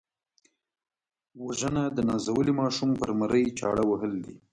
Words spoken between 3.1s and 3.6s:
مرۍ